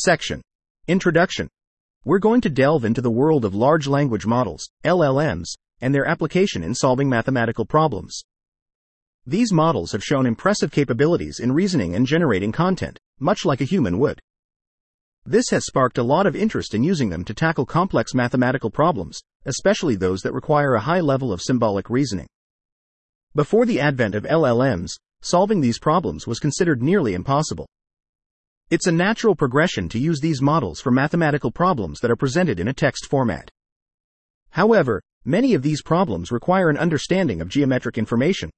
Section 0.00 0.40
Introduction. 0.86 1.48
We're 2.04 2.20
going 2.20 2.40
to 2.42 2.48
delve 2.48 2.84
into 2.84 3.00
the 3.00 3.10
world 3.10 3.44
of 3.44 3.56
large 3.56 3.88
language 3.88 4.26
models, 4.26 4.70
LLMs, 4.84 5.48
and 5.80 5.92
their 5.92 6.06
application 6.06 6.62
in 6.62 6.72
solving 6.72 7.08
mathematical 7.08 7.66
problems. 7.66 8.22
These 9.26 9.52
models 9.52 9.90
have 9.90 10.04
shown 10.04 10.24
impressive 10.24 10.70
capabilities 10.70 11.40
in 11.40 11.50
reasoning 11.50 11.96
and 11.96 12.06
generating 12.06 12.52
content, 12.52 12.96
much 13.18 13.44
like 13.44 13.60
a 13.60 13.64
human 13.64 13.98
would. 13.98 14.20
This 15.26 15.46
has 15.50 15.66
sparked 15.66 15.98
a 15.98 16.04
lot 16.04 16.28
of 16.28 16.36
interest 16.36 16.74
in 16.74 16.84
using 16.84 17.08
them 17.08 17.24
to 17.24 17.34
tackle 17.34 17.66
complex 17.66 18.14
mathematical 18.14 18.70
problems, 18.70 19.20
especially 19.46 19.96
those 19.96 20.20
that 20.20 20.32
require 20.32 20.76
a 20.76 20.80
high 20.80 21.00
level 21.00 21.32
of 21.32 21.42
symbolic 21.42 21.90
reasoning. 21.90 22.28
Before 23.34 23.66
the 23.66 23.80
advent 23.80 24.14
of 24.14 24.22
LLMs, 24.22 24.92
solving 25.22 25.60
these 25.60 25.80
problems 25.80 26.24
was 26.24 26.38
considered 26.38 26.84
nearly 26.84 27.14
impossible. 27.14 27.66
It's 28.70 28.86
a 28.86 28.92
natural 28.92 29.34
progression 29.34 29.88
to 29.88 29.98
use 29.98 30.20
these 30.20 30.42
models 30.42 30.78
for 30.78 30.90
mathematical 30.90 31.50
problems 31.50 32.00
that 32.00 32.10
are 32.10 32.16
presented 32.16 32.60
in 32.60 32.68
a 32.68 32.74
text 32.74 33.06
format. 33.06 33.50
However, 34.50 35.00
many 35.24 35.54
of 35.54 35.62
these 35.62 35.80
problems 35.80 36.30
require 36.30 36.68
an 36.68 36.76
understanding 36.76 37.40
of 37.40 37.48
geometric 37.48 37.96
information. 37.96 38.50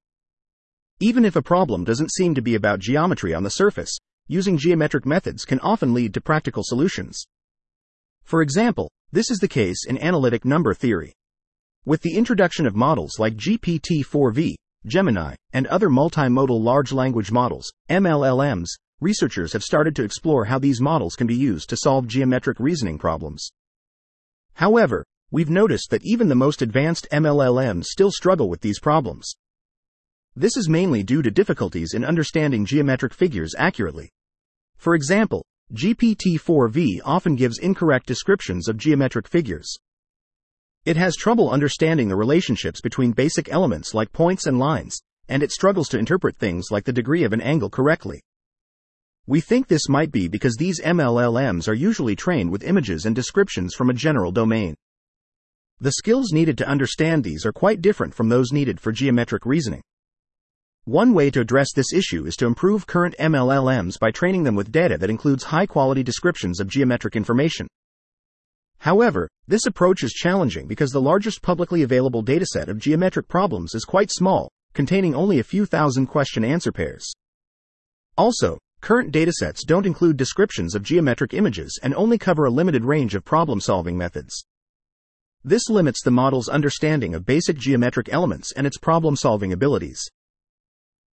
Even 0.98 1.24
if 1.24 1.36
a 1.36 1.42
problem 1.42 1.84
doesn't 1.84 2.12
seem 2.12 2.34
to 2.34 2.42
be 2.42 2.56
about 2.56 2.80
geometry 2.80 3.32
on 3.32 3.44
the 3.44 3.50
surface, 3.50 3.96
using 4.26 4.58
geometric 4.58 5.06
methods 5.06 5.44
can 5.44 5.60
often 5.60 5.94
lead 5.94 6.12
to 6.14 6.20
practical 6.20 6.64
solutions. 6.64 7.24
For 8.24 8.42
example, 8.42 8.90
this 9.12 9.30
is 9.30 9.38
the 9.38 9.46
case 9.46 9.86
in 9.86 9.96
analytic 9.96 10.44
number 10.44 10.74
theory. 10.74 11.12
With 11.84 12.02
the 12.02 12.16
introduction 12.16 12.66
of 12.66 12.74
models 12.74 13.20
like 13.20 13.36
GPT-4v, 13.36 14.54
Gemini, 14.86 15.36
and 15.52 15.68
other 15.68 15.88
multimodal 15.88 16.60
large 16.60 16.90
language 16.90 17.30
models, 17.30 17.70
MLLMs, 17.88 18.70
researchers 19.00 19.52
have 19.52 19.62
started 19.62 19.96
to 19.96 20.04
explore 20.04 20.44
how 20.44 20.58
these 20.58 20.80
models 20.80 21.14
can 21.14 21.26
be 21.26 21.34
used 21.34 21.68
to 21.70 21.76
solve 21.76 22.06
geometric 22.06 22.60
reasoning 22.60 22.98
problems. 22.98 23.50
However, 24.54 25.04
we've 25.30 25.50
noticed 25.50 25.90
that 25.90 26.04
even 26.04 26.28
the 26.28 26.34
most 26.34 26.60
advanced 26.60 27.06
MLLMs 27.12 27.84
still 27.86 28.10
struggle 28.10 28.48
with 28.48 28.60
these 28.60 28.80
problems. 28.80 29.32
This 30.36 30.56
is 30.56 30.68
mainly 30.68 31.02
due 31.02 31.22
to 31.22 31.30
difficulties 31.30 31.94
in 31.94 32.04
understanding 32.04 32.64
geometric 32.64 33.14
figures 33.14 33.54
accurately. 33.58 34.10
For 34.76 34.94
example, 34.94 35.44
GPT-4v 35.72 37.00
often 37.04 37.36
gives 37.36 37.58
incorrect 37.58 38.06
descriptions 38.06 38.68
of 38.68 38.76
geometric 38.76 39.28
figures. 39.28 39.76
It 40.84 40.96
has 40.96 41.14
trouble 41.14 41.50
understanding 41.50 42.08
the 42.08 42.16
relationships 42.16 42.80
between 42.80 43.12
basic 43.12 43.48
elements 43.50 43.94
like 43.94 44.12
points 44.12 44.46
and 44.46 44.58
lines, 44.58 45.00
and 45.28 45.42
it 45.42 45.52
struggles 45.52 45.88
to 45.90 45.98
interpret 45.98 46.36
things 46.36 46.68
like 46.70 46.84
the 46.84 46.92
degree 46.92 47.22
of 47.22 47.32
an 47.32 47.40
angle 47.40 47.70
correctly. 47.70 48.22
We 49.30 49.40
think 49.40 49.68
this 49.68 49.88
might 49.88 50.10
be 50.10 50.26
because 50.26 50.56
these 50.56 50.80
MLLMs 50.80 51.68
are 51.68 51.72
usually 51.72 52.16
trained 52.16 52.50
with 52.50 52.64
images 52.64 53.06
and 53.06 53.14
descriptions 53.14 53.76
from 53.76 53.88
a 53.88 53.94
general 53.94 54.32
domain. 54.32 54.74
The 55.78 55.92
skills 55.92 56.32
needed 56.32 56.58
to 56.58 56.66
understand 56.66 57.22
these 57.22 57.46
are 57.46 57.52
quite 57.52 57.80
different 57.80 58.12
from 58.12 58.28
those 58.28 58.50
needed 58.50 58.80
for 58.80 58.90
geometric 58.90 59.46
reasoning. 59.46 59.82
One 60.82 61.14
way 61.14 61.30
to 61.30 61.40
address 61.40 61.68
this 61.72 61.92
issue 61.92 62.26
is 62.26 62.34
to 62.38 62.46
improve 62.46 62.88
current 62.88 63.14
MLLMs 63.20 64.00
by 64.00 64.10
training 64.10 64.42
them 64.42 64.56
with 64.56 64.72
data 64.72 64.98
that 64.98 65.10
includes 65.10 65.44
high 65.44 65.66
quality 65.66 66.02
descriptions 66.02 66.58
of 66.58 66.66
geometric 66.66 67.14
information. 67.14 67.68
However, 68.78 69.28
this 69.46 69.64
approach 69.64 70.02
is 70.02 70.10
challenging 70.10 70.66
because 70.66 70.90
the 70.90 71.00
largest 71.00 71.40
publicly 71.40 71.82
available 71.82 72.24
dataset 72.24 72.66
of 72.66 72.80
geometric 72.80 73.28
problems 73.28 73.76
is 73.76 73.84
quite 73.84 74.10
small, 74.10 74.50
containing 74.74 75.14
only 75.14 75.38
a 75.38 75.44
few 75.44 75.66
thousand 75.66 76.08
question 76.08 76.44
answer 76.44 76.72
pairs. 76.72 77.12
Also, 78.18 78.58
current 78.80 79.12
datasets 79.12 79.64
don't 79.64 79.86
include 79.86 80.16
descriptions 80.16 80.74
of 80.74 80.82
geometric 80.82 81.34
images 81.34 81.78
and 81.82 81.94
only 81.94 82.18
cover 82.18 82.44
a 82.44 82.50
limited 82.50 82.84
range 82.84 83.14
of 83.14 83.24
problem 83.24 83.60
solving 83.60 83.96
methods. 83.96 84.44
This 85.44 85.68
limits 85.70 86.02
the 86.02 86.10
model's 86.10 86.48
understanding 86.48 87.14
of 87.14 87.24
basic 87.24 87.56
geometric 87.56 88.08
elements 88.12 88.52
and 88.52 88.66
its 88.66 88.76
problem 88.76 89.16
solving 89.16 89.52
abilities. 89.52 90.02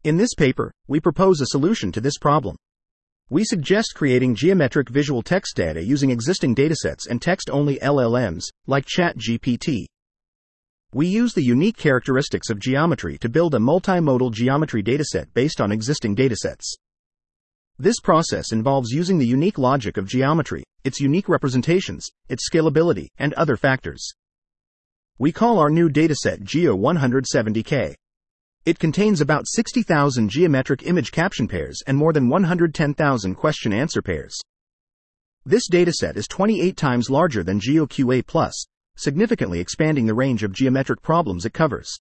In 0.03 0.17
this 0.17 0.35
paper, 0.35 0.73
we 0.89 1.01
propose 1.01 1.41
a 1.41 1.47
solution 1.47 1.93
to 1.93 2.01
this 2.01 2.19
problem. 2.19 2.57
We 3.29 3.45
suggest 3.45 3.95
creating 3.95 4.37
geometric 4.37 4.89
visual 4.89 5.23
text 5.23 5.57
data 5.57 5.83
using 5.83 6.11
existing 6.11 6.55
datasets 6.55 7.09
and 7.09 7.21
text 7.21 7.51
only 7.51 7.79
LLMs, 7.79 8.45
like 8.67 8.87
ChatGPT. 8.87 9.87
We 10.93 11.09
use 11.09 11.35
the 11.35 11.43
unique 11.43 11.77
characteristics 11.77 12.51
of 12.51 12.61
geometry 12.61 13.19
to 13.19 13.29
build 13.29 13.55
a 13.55 13.59
multimodal 13.59 14.33
geometry 14.33 14.83
dataset 14.83 15.27
based 15.35 15.61
on 15.61 15.73
existing 15.73 16.15
datasets. 16.15 16.77
This 17.79 18.01
process 18.01 18.53
involves 18.53 18.91
using 18.91 19.19
the 19.19 19.27
unique 19.27 19.59
logic 19.59 19.99
of 19.99 20.09
geometry, 20.09 20.65
its 20.85 20.99
unique 20.99 21.29
representations, 21.29 22.09
its 22.27 22.49
scalability, 22.49 23.09
and 23.19 23.35
other 23.35 23.57
factors. 23.57 24.15
We 25.19 25.31
call 25.31 25.59
our 25.59 25.69
new 25.69 25.91
dataset 25.91 26.43
Geo 26.43 26.75
170K. 26.75 27.95
It 28.65 28.79
contains 28.79 29.21
about 29.21 29.47
60,000 29.47 30.31
geometric 30.31 30.87
image 30.87 31.13
caption 31.13 31.47
pairs 31.47 31.83
and 31.87 31.99
more 31.99 32.15
than 32.15 32.31
110,000 32.31 33.35
question 33.35 33.75
answer 33.75 34.01
pairs. 34.01 34.41
This 35.45 35.69
dataset 35.69 36.17
is 36.17 36.27
28 36.29 36.79
times 36.79 37.11
larger 37.11 37.43
than 37.43 37.61
GeoQA+, 37.61 38.51
significantly 38.97 39.61
expanding 39.61 40.07
the 40.07 40.15
range 40.15 40.43
of 40.43 40.53
geometric 40.53 41.03
problems 41.03 41.45
it 41.45 41.53
covers. 41.53 41.95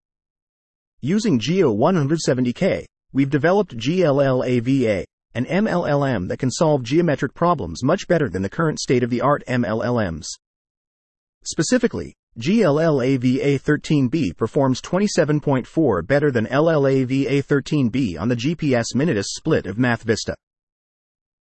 Using 1.02 1.38
Geo 1.38 1.76
170K, 1.76 2.86
we've 3.12 3.30
developed 3.30 3.78
GLLAVA, 3.78 5.04
an 5.36 5.46
MLLM 5.46 6.30
that 6.30 6.40
can 6.40 6.50
solve 6.50 6.82
geometric 6.82 7.34
problems 7.34 7.84
much 7.84 8.08
better 8.08 8.30
than 8.30 8.42
the 8.42 8.50
current 8.50 8.80
state 8.80 9.04
of 9.04 9.10
the 9.10 9.22
art 9.22 9.44
MLLMs. 9.48 10.26
Specifically, 11.44 12.16
GLLAVA13B 12.40 14.36
performs 14.36 14.82
27.4 14.82 16.08
better 16.08 16.32
than 16.32 16.48
LLAVA13B 16.48 18.20
on 18.20 18.30
the 18.30 18.36
GPS 18.36 18.96
Minitus 18.96 19.28
split 19.28 19.66
of 19.66 19.78
MathVista. 19.78 20.34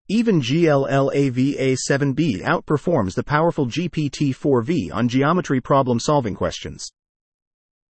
Even 0.07 0.39
GLLAVA7B 0.39 2.43
outperforms 2.43 3.15
the 3.15 3.23
powerful 3.23 3.65
GPT-4V 3.65 4.93
on 4.93 5.09
geometry 5.09 5.59
problem 5.59 5.99
solving 5.99 6.35
questions. 6.35 6.91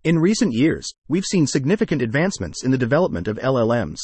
In 0.05 0.19
recent 0.19 0.53
years, 0.53 0.87
we've 1.07 1.25
seen 1.25 1.45
significant 1.45 2.01
advancements 2.01 2.63
in 2.63 2.71
the 2.71 2.77
development 2.77 3.27
of 3.27 3.37
LLMs. 3.39 3.99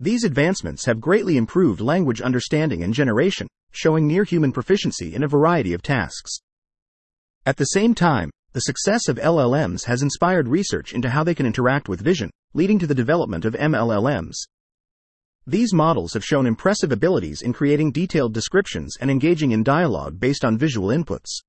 These 0.00 0.24
advancements 0.24 0.86
have 0.86 1.00
greatly 1.00 1.36
improved 1.36 1.80
language 1.80 2.20
understanding 2.20 2.82
and 2.82 2.92
generation, 2.92 3.46
showing 3.70 4.06
near 4.06 4.24
human 4.24 4.50
proficiency 4.50 5.14
in 5.14 5.22
a 5.22 5.28
variety 5.28 5.72
of 5.72 5.82
tasks. 5.82 6.38
At 7.46 7.56
the 7.56 7.64
same 7.66 7.94
time, 7.94 8.30
the 8.54 8.60
success 8.60 9.08
of 9.08 9.18
LLMs 9.18 9.84
has 9.84 10.02
inspired 10.02 10.48
research 10.48 10.94
into 10.94 11.10
how 11.10 11.22
they 11.22 11.34
can 11.34 11.46
interact 11.46 11.88
with 11.88 12.00
vision, 12.00 12.30
leading 12.54 12.78
to 12.78 12.86
the 12.86 12.94
development 12.94 13.44
of 13.44 13.54
MLLMs. 13.54 14.34
These 15.46 15.74
models 15.74 16.14
have 16.14 16.24
shown 16.24 16.46
impressive 16.46 16.90
abilities 16.90 17.42
in 17.42 17.52
creating 17.52 17.92
detailed 17.92 18.32
descriptions 18.32 18.96
and 19.00 19.10
engaging 19.10 19.52
in 19.52 19.62
dialogue 19.62 20.18
based 20.18 20.44
on 20.44 20.56
visual 20.56 20.88
inputs. 20.88 21.40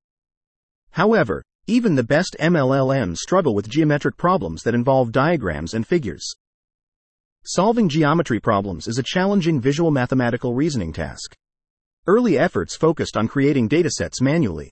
However, 0.91 1.43
even 1.65 1.95
the 1.95 2.03
best 2.03 2.35
MLLMs 2.39 3.17
struggle 3.17 3.55
with 3.55 3.69
geometric 3.69 4.17
problems 4.17 4.63
that 4.63 4.75
involve 4.75 5.11
diagrams 5.11 5.73
and 5.73 5.87
figures. 5.87 6.35
Solving 7.47 7.87
geometry 7.89 8.39
problems 8.39 8.87
is 8.87 8.97
a 8.97 9.03
challenging 9.03 9.61
visual 9.61 9.91
mathematical 9.91 10.55
reasoning 10.55 10.91
task. 10.91 11.35
Early 12.07 12.39
efforts 12.39 12.75
focused 12.75 13.15
on 13.15 13.27
creating 13.27 13.69
datasets 13.69 14.19
manually. 14.19 14.71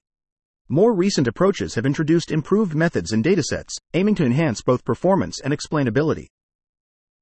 More 0.69 0.95
recent 0.95 1.28
approaches 1.28 1.75
have 1.75 1.85
introduced 1.85 2.31
improved 2.31 2.73
methods 2.73 3.11
and 3.11 3.23
datasets, 3.23 3.73
aiming 3.94 4.16
to 4.16 4.25
enhance 4.25 4.63
both 4.63 4.84
performance 4.84 5.39
and 5.39 5.53
explainability. 5.53 6.25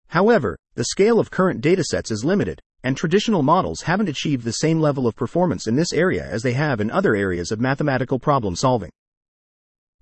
However, 0.07 0.57
the 0.75 0.85
scale 0.85 1.19
of 1.19 1.31
current 1.31 1.61
datasets 1.61 2.13
is 2.13 2.23
limited, 2.23 2.61
and 2.83 2.95
traditional 2.95 3.43
models 3.43 3.81
haven't 3.81 4.07
achieved 4.07 4.45
the 4.45 4.53
same 4.53 4.79
level 4.79 5.05
of 5.05 5.17
performance 5.17 5.67
in 5.67 5.75
this 5.75 5.91
area 5.91 6.25
as 6.25 6.43
they 6.43 6.53
have 6.53 6.79
in 6.79 6.89
other 6.89 7.13
areas 7.13 7.51
of 7.51 7.59
mathematical 7.59 8.19
problem 8.19 8.55
solving. 8.55 8.91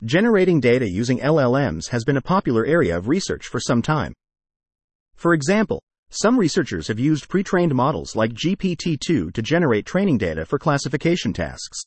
Generating 0.03 0.59
data 0.59 0.87
using 0.87 1.17
LLMs 1.17 1.89
has 1.89 2.03
been 2.03 2.17
a 2.17 2.21
popular 2.21 2.67
area 2.67 2.95
of 2.95 3.07
research 3.07 3.47
for 3.47 3.59
some 3.59 3.81
time. 3.81 4.13
For 5.19 5.33
example, 5.33 5.83
some 6.11 6.39
researchers 6.39 6.87
have 6.87 6.97
used 6.97 7.27
pre 7.27 7.43
trained 7.43 7.75
models 7.75 8.15
like 8.15 8.31
GPT 8.31 8.97
2 8.97 9.31
to 9.31 9.41
generate 9.41 9.85
training 9.85 10.17
data 10.17 10.45
for 10.45 10.57
classification 10.57 11.33
tasks. 11.33 11.77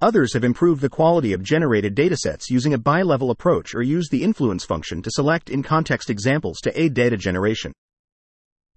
Others 0.00 0.32
have 0.32 0.42
improved 0.42 0.80
the 0.80 0.88
quality 0.88 1.34
of 1.34 1.42
generated 1.42 1.94
datasets 1.94 2.48
using 2.48 2.72
a 2.72 2.78
bi-level 2.78 3.30
approach 3.30 3.74
or 3.74 3.82
used 3.82 4.10
the 4.10 4.22
influence 4.22 4.64
function 4.64 5.02
to 5.02 5.10
select 5.10 5.50
in-context 5.50 6.08
examples 6.08 6.60
to 6.62 6.80
aid 6.80 6.94
data 6.94 7.18
generation. 7.18 7.74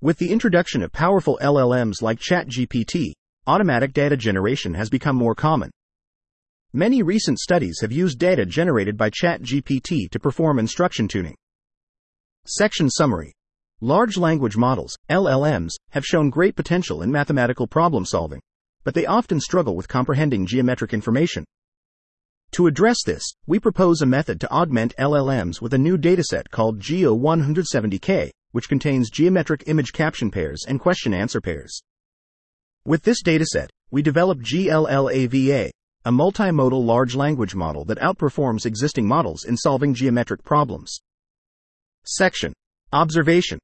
With 0.02 0.18
the 0.18 0.30
introduction 0.34 0.84
of 0.84 0.92
powerful 0.92 1.40
LLMs 1.42 2.02
like 2.02 2.20
ChatGPT, 2.20 3.14
automatic 3.48 3.94
data 3.94 4.18
generation 4.18 4.74
has 4.74 4.90
become 4.90 5.16
more 5.16 5.36
common. 5.36 5.72
Many 6.74 7.02
recent 7.02 7.40
studies 7.40 7.80
have 7.80 7.94
used 7.94 8.20
data 8.20 8.46
generated 8.46 8.98
by 8.98 9.10
ChatGPT 9.10 10.10
to 10.12 10.20
perform 10.20 10.60
instruction 10.60 11.08
tuning. 11.08 11.36
Section 12.46 12.90
Summary 12.90 13.34
Large 13.82 14.18
language 14.18 14.58
models, 14.58 14.98
LLMs, 15.10 15.72
have 15.92 16.06
shown 16.06 16.30
great 16.30 16.56
potential 16.56 17.02
in 17.02 17.12
mathematical 17.12 17.68
problem 17.68 18.06
solving 18.06 18.42
but 18.88 18.94
they 18.94 19.06
often 19.06 19.38
struggle 19.38 19.76
with 19.76 19.90
comprehending 19.90 20.46
geometric 20.46 20.94
information. 20.94 21.44
To 22.52 22.68
address 22.68 22.96
this, 23.06 23.22
we 23.46 23.60
propose 23.60 24.02
a 24.02 24.06
method 24.06 24.40
to 24.40 24.50
augment 24.50 24.96
LLMs 24.98 25.60
with 25.62 25.74
a 25.74 25.78
new 25.78 25.98
dataset 25.98 26.50
called 26.52 26.80
GEO170K, 26.80 28.30
which 28.54 28.70
contains 28.70 29.10
geometric 29.10 29.66
image 29.68 29.92
caption 29.92 30.32
pairs 30.32 30.64
and 30.66 30.80
question 30.80 31.14
answer 31.14 31.42
pairs. 31.42 31.82
With 32.86 33.04
this 33.04 33.22
dataset, 33.22 33.68
we 33.92 34.02
develop 34.02 34.40
GLLAVA, 34.40 35.70
a 36.06 36.10
multimodal 36.10 36.86
large 36.86 37.14
language 37.14 37.56
model 37.56 37.84
that 37.84 38.00
outperforms 38.00 38.66
existing 38.66 39.06
models 39.06 39.44
in 39.44 39.58
solving 39.58 39.94
geometric 39.94 40.46
problems. 40.46 40.98
Section 42.06 42.54
Observation 42.94 43.60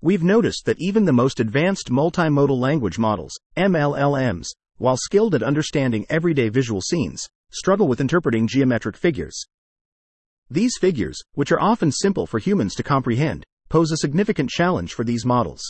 We've 0.00 0.22
noticed 0.22 0.64
that 0.66 0.80
even 0.80 1.06
the 1.06 1.12
most 1.12 1.40
advanced 1.40 1.90
multimodal 1.90 2.56
language 2.56 3.00
models, 3.00 3.32
MLLMs, 3.56 4.46
while 4.76 4.96
skilled 4.96 5.34
at 5.34 5.42
understanding 5.42 6.06
everyday 6.08 6.50
visual 6.50 6.80
scenes, 6.80 7.26
struggle 7.50 7.88
with 7.88 8.00
interpreting 8.00 8.46
geometric 8.46 8.96
figures. 8.96 9.44
These 10.48 10.78
figures, 10.80 11.20
which 11.32 11.50
are 11.50 11.60
often 11.60 11.90
simple 11.90 12.28
for 12.28 12.38
humans 12.38 12.76
to 12.76 12.84
comprehend, 12.84 13.44
pose 13.68 13.90
a 13.90 13.96
significant 13.96 14.50
challenge 14.50 14.94
for 14.94 15.02
these 15.02 15.26
models. 15.26 15.62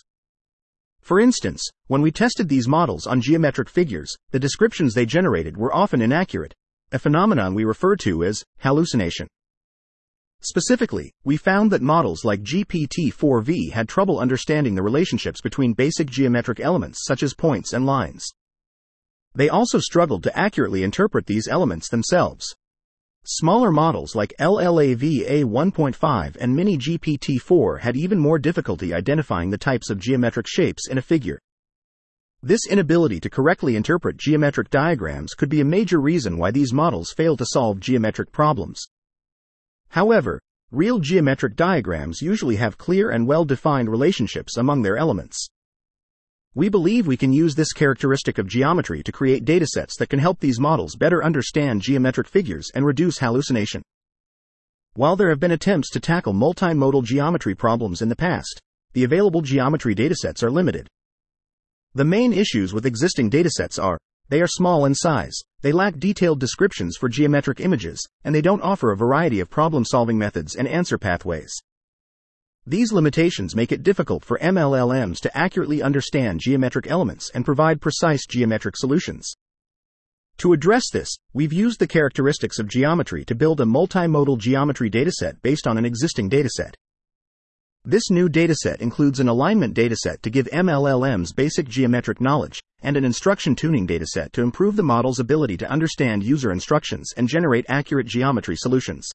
For 1.01 1.19
instance, 1.19 1.67
when 1.87 2.03
we 2.03 2.11
tested 2.11 2.51
these 2.51 2.69
models 2.69 3.07
on 3.07 3.23
geometric 3.23 3.71
figures, 3.71 4.15
the 4.31 4.39
descriptions 4.39 4.93
they 4.93 5.07
generated 5.07 5.57
were 5.57 5.75
often 5.75 6.03
inaccurate, 6.03 6.55
a 6.93 6.99
phenomenon 6.99 7.55
we 7.55 7.65
refer 7.65 7.97
to 7.97 8.25
as 8.25 8.45
hallucination. 8.59 9.27
Specifically, 10.41 11.13
we 11.25 11.37
found 11.37 11.73
that 11.73 11.83
models 11.83 12.25
like 12.25 12.43
GPT-4v 12.43 13.73
had 13.73 13.89
trouble 13.89 14.21
understanding 14.21 14.77
the 14.77 14.83
relationships 14.83 15.41
between 15.41 15.75
basic 15.75 16.09
geometric 16.09 16.61
elements 16.61 17.01
such 17.05 17.25
as 17.25 17.35
points 17.35 17.73
and 17.73 17.85
lines. 17.85 18.25
They 19.35 19.49
also 19.49 19.81
struggled 19.81 20.23
to 20.23 20.39
accurately 20.39 20.85
interpret 20.85 21.27
these 21.27 21.49
elements 21.49 21.89
themselves. 21.89 22.55
Smaller 23.27 23.73
models 23.73 24.15
like 24.15 24.33
LLAVA 24.41 25.45
1.5 25.45 26.37
and 26.41 26.57
Mini 26.57 26.79
GPT-4 26.79 27.81
had 27.81 27.97
even 27.97 28.19
more 28.19 28.39
difficulty 28.39 28.95
identifying 28.95 29.51
the 29.51 29.59
types 29.59 29.91
of 29.91 29.99
geometric 29.99 30.47
shapes 30.47 30.89
in 30.89 30.99
a 30.99 31.03
figure. 31.03 31.39
This 32.43 32.61
inability 32.71 33.19
to 33.21 33.29
correctly 33.29 33.75
interpret 33.75 34.17
geometric 34.17 34.71
diagrams 34.71 35.35
could 35.35 35.49
be 35.49 35.61
a 35.61 35.65
major 35.65 36.01
reason 36.01 36.39
why 36.39 36.53
these 36.53 36.73
models 36.73 37.13
fail 37.13 37.37
to 37.37 37.45
solve 37.45 37.81
geometric 37.81 38.31
problems. 38.31 38.87
However, 39.91 40.41
real 40.71 40.99
geometric 40.99 41.57
diagrams 41.57 42.21
usually 42.21 42.57
have 42.57 42.79
clear 42.79 43.11
and 43.11 43.27
well 43.27 43.45
defined 43.45 43.89
relationships 43.89 44.57
among 44.57 44.83
their 44.83 44.97
elements. 44.97 45.49
We 46.55 46.69
believe 46.69 47.07
we 47.07 47.17
can 47.17 47.33
use 47.33 47.55
this 47.55 47.73
characteristic 47.73 48.39
of 48.39 48.49
geometry 48.49 49.03
to 49.03 49.13
create 49.13 49.45
datasets 49.45 49.97
that 49.99 50.09
can 50.09 50.19
help 50.19 50.41
these 50.41 50.59
models 50.59 50.97
better 50.97 51.23
understand 51.23 51.83
geometric 51.83 52.27
figures 52.27 52.71
and 52.75 52.85
reduce 52.85 53.19
hallucination. 53.19 53.83
While 54.95 55.15
there 55.15 55.29
have 55.29 55.39
been 55.39 55.53
attempts 55.53 55.91
to 55.91 56.01
tackle 56.01 56.35
multimodal 56.35 57.05
geometry 57.05 57.55
problems 57.55 58.03
in 58.03 58.09
the 58.09 58.17
past, 58.17 58.61
the 58.93 59.05
available 59.05 59.43
geometry 59.43 59.95
datasets 59.95 60.43
are 60.43 60.51
limited. 60.51 60.89
The 61.95 62.05
main 62.05 62.33
issues 62.33 62.75
with 62.75 62.87
existing 62.87 63.31
datasets 63.31 63.83
are 63.83 63.99
they 64.29 64.41
are 64.41 64.49
small 64.49 64.85
in 64.85 64.95
size, 64.95 65.39
they 65.63 65.73
lack 65.73 65.99
detailed 65.99 66.41
descriptions 66.41 66.97
for 66.97 67.09
geometric 67.09 67.61
images, 67.61 68.07
and 68.25 68.35
they 68.35 68.41
don't 68.41 68.63
offer 68.63 68.93
a 68.93 68.97
variety 68.97 69.41
of 69.41 69.51
problem 69.51 69.85
solving 69.85 70.17
methods 70.17 70.55
and 70.55 70.69
answer 70.69 70.99
pathways. 70.99 71.53
These 72.67 72.93
limitations 72.93 73.57
make 73.57 73.73
it 73.73 73.83
difficult 73.83 74.25
for 74.25 74.39
MLLMs 74.39 75.21
to 75.21 75.37
accurately 75.37 75.83
understand 75.83 76.41
geometric 76.41 76.87
elements 76.87 77.31
and 77.35 77.45
provide 77.45 77.81
precise 77.81 78.27
geometric 78.27 78.77
solutions. 78.77 79.33
To 80.39 80.53
address 80.53 80.91
this, 80.93 81.09
we've 81.33 81.53
used 81.53 81.81
the 81.81 81.87
characteristics 81.87 82.59
of 82.59 82.69
geometry 82.69 83.25
to 83.25 83.35
build 83.35 83.61
a 83.61 83.65
multimodal 83.65 84.39
geometry 84.39 84.89
dataset 84.89 85.43
based 85.43 85.67
on 85.67 85.79
an 85.79 85.85
existing 85.85 86.31
dataset. 86.31 86.75
This 87.85 88.11
new 88.11 88.29
dataset 88.29 88.81
includes 88.81 89.19
an 89.19 89.29
alignment 89.29 89.75
dataset 89.75 90.21
to 90.23 90.31
give 90.31 90.47
MLLMs 90.53 91.35
basic 91.35 91.67
geometric 91.69 92.21
knowledge, 92.21 92.61
and 92.83 92.97
an 92.97 93.05
instruction 93.05 93.55
tuning 93.55 93.87
dataset 93.87 94.33
to 94.33 94.43
improve 94.43 94.77
the 94.77 94.83
model's 94.83 95.19
ability 95.19 95.57
to 95.57 95.71
understand 95.71 96.23
user 96.23 96.53
instructions 96.53 97.13
and 97.17 97.29
generate 97.29 97.67
accurate 97.69 98.07
geometry 98.07 98.57
solutions. 98.57 99.09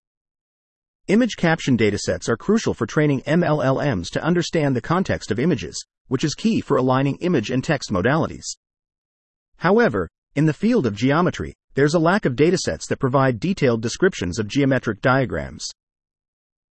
Image 1.07 1.35
caption 1.35 1.77
datasets 1.77 2.29
are 2.29 2.37
crucial 2.37 2.73
for 2.73 2.85
training 2.85 3.21
MLLMs 3.21 4.09
to 4.11 4.23
understand 4.23 4.75
the 4.75 4.81
context 4.81 5.31
of 5.31 5.39
images, 5.39 5.83
which 6.07 6.23
is 6.23 6.33
key 6.33 6.61
for 6.61 6.77
aligning 6.77 7.17
image 7.17 7.49
and 7.49 7.63
text 7.63 7.91
modalities. 7.91 8.45
However, 9.57 10.07
in 10.35 10.45
the 10.45 10.53
field 10.53 10.85
of 10.85 10.95
geometry, 10.95 11.53
there's 11.75 11.93
a 11.93 11.99
lack 11.99 12.25
of 12.25 12.35
datasets 12.35 12.87
that 12.87 12.99
provide 12.99 13.39
detailed 13.39 13.81
descriptions 13.81 14.39
of 14.39 14.47
geometric 14.47 15.01
diagrams. 15.01 15.67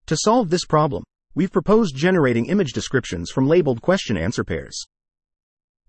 To 0.07 0.17
solve 0.17 0.49
this 0.49 0.65
problem, 0.65 1.03
we've 1.35 1.51
proposed 1.51 1.95
generating 1.95 2.47
image 2.47 2.73
descriptions 2.73 3.29
from 3.29 3.47
labeled 3.47 3.81
question 3.81 4.17
answer 4.17 4.43
pairs. 4.43 4.85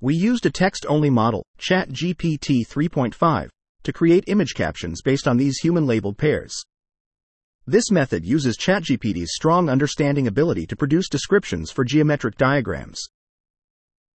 We 0.05 0.15
used 0.15 0.45
a 0.45 0.51
text 0.51 0.85
only 0.87 1.09
model, 1.09 1.47
ChatGPT 1.59 2.69
3.5, 2.69 3.49
to 3.85 3.93
create 3.95 4.25
image 4.27 4.53
captions 4.53 5.01
based 5.01 5.27
on 5.27 5.39
these 5.39 5.57
human 5.63 5.87
labeled 5.87 6.19
pairs. 6.19 6.55
This 7.67 7.91
method 7.91 8.23
uses 8.23 8.59
ChatGPT's 8.59 9.35
strong 9.35 9.71
understanding 9.71 10.27
ability 10.27 10.67
to 10.67 10.77
produce 10.77 11.09
descriptions 11.09 11.71
for 11.71 11.85
geometric 11.85 12.37
diagrams. 12.37 13.01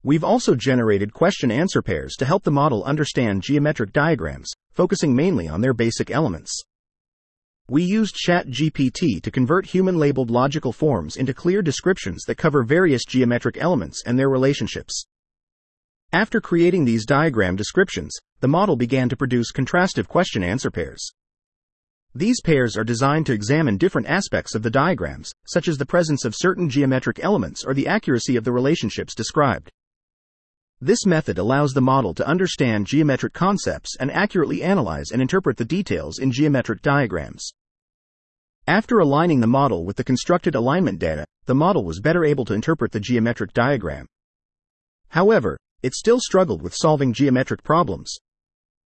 We've 0.03 0.25
also 0.25 0.55
generated 0.55 1.13
question 1.13 1.51
answer 1.51 1.81
pairs 1.81 2.17
to 2.17 2.25
help 2.25 2.43
the 2.43 2.51
model 2.51 2.83
understand 2.83 3.43
geometric 3.43 3.93
diagrams, 3.93 4.51
focusing 4.73 5.15
mainly 5.15 5.47
on 5.47 5.61
their 5.61 5.73
basic 5.73 6.11
elements. 6.11 6.51
We 7.69 7.83
used 7.83 8.17
ChatGPT 8.27 9.21
to 9.21 9.31
convert 9.31 9.67
human 9.67 9.97
labeled 9.97 10.31
logical 10.31 10.73
forms 10.73 11.15
into 11.15 11.33
clear 11.33 11.61
descriptions 11.61 12.25
that 12.27 12.35
cover 12.35 12.63
various 12.63 13.05
geometric 13.05 13.55
elements 13.57 14.03
and 14.05 14.19
their 14.19 14.29
relationships. 14.29 15.07
After 16.13 16.39
creating 16.39 16.85
these 16.85 17.05
diagram 17.05 17.57
descriptions, 17.57 18.15
the 18.39 18.47
model 18.47 18.77
began 18.77 19.09
to 19.09 19.17
produce 19.17 19.51
contrastive 19.51 20.07
question 20.07 20.41
answer 20.41 20.71
pairs. 20.71 21.05
These 22.15 22.39
pairs 22.41 22.77
are 22.77 22.85
designed 22.85 23.25
to 23.25 23.33
examine 23.33 23.77
different 23.77 24.07
aspects 24.07 24.55
of 24.55 24.63
the 24.63 24.71
diagrams, 24.71 25.31
such 25.45 25.67
as 25.67 25.77
the 25.77 25.85
presence 25.85 26.23
of 26.23 26.33
certain 26.35 26.69
geometric 26.69 27.19
elements 27.21 27.65
or 27.65 27.73
the 27.73 27.87
accuracy 27.87 28.37
of 28.37 28.45
the 28.45 28.53
relationships 28.53 29.13
described. 29.13 29.69
This 30.79 31.05
method 31.05 31.37
allows 31.37 31.73
the 31.73 31.81
model 31.81 32.13
to 32.13 32.27
understand 32.27 32.87
geometric 32.87 33.33
concepts 33.33 33.97
and 33.99 34.09
accurately 34.09 34.63
analyze 34.63 35.11
and 35.11 35.21
interpret 35.21 35.57
the 35.57 35.65
details 35.65 36.19
in 36.19 36.31
geometric 36.31 36.81
diagrams. 36.81 37.51
After 38.65 38.99
aligning 38.99 39.41
the 39.41 39.47
model 39.47 39.85
with 39.85 39.97
the 39.97 40.03
constructed 40.03 40.55
alignment 40.55 40.99
data, 40.99 41.25
the 41.47 41.55
model 41.55 41.83
was 41.83 41.99
better 41.99 42.23
able 42.23 42.45
to 42.45 42.53
interpret 42.53 42.93
the 42.93 42.99
geometric 42.99 43.53
diagram. 43.53 44.07
However, 45.09 45.57
it 45.83 45.93
still 45.93 46.19
struggled 46.19 46.61
with 46.61 46.75
solving 46.75 47.13
geometric 47.13 47.63
problems. 47.63 48.17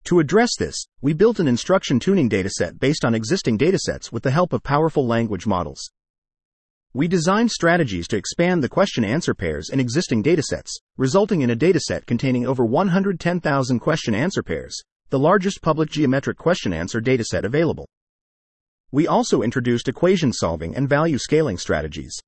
To 0.05 0.19
address 0.19 0.51
this, 0.59 0.87
we 1.03 1.13
built 1.13 1.39
an 1.39 1.49
instruction 1.49 2.01
tuning 2.01 2.29
dataset 2.29 2.79
based 2.79 3.05
on 3.05 3.15
existing 3.15 3.59
datasets 3.59 4.11
with 4.11 4.23
the 4.23 4.31
help 4.31 4.53
of 4.53 4.63
powerful 4.63 5.07
language 5.07 5.47
models. 5.47 5.91
We 6.93 7.07
designed 7.07 7.53
strategies 7.53 8.09
to 8.09 8.17
expand 8.17 8.65
the 8.65 8.69
question 8.69 9.05
answer 9.05 9.35
pairs 9.35 9.69
in 9.71 9.79
existing 9.79 10.25
datasets, 10.25 10.71
resulting 10.97 11.43
in 11.43 11.51
a 11.51 11.57
dataset 11.57 12.07
containing 12.07 12.47
over 12.47 12.65
110,000 12.65 13.79
question 13.79 14.15
answer 14.15 14.43
pairs, 14.43 14.77
the 15.11 15.19
largest 15.19 15.63
public 15.63 15.91
geometric 15.91 16.37
question 16.37 16.73
answer 16.73 17.01
dataset 17.01 17.45
available. 17.45 17.89
We 18.91 19.07
also 19.07 19.43
introduced 19.43 19.87
equation 19.87 20.33
solving 20.33 20.75
and 20.75 20.89
value 20.89 21.19
scaling 21.19 21.59
strategies. 21.59 22.19